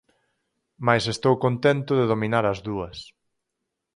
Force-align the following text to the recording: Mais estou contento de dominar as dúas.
Mais 0.85 1.03
estou 1.13 1.35
contento 1.45 1.91
de 1.99 2.09
dominar 2.13 2.45
as 2.47 2.59
dúas. 2.67 2.97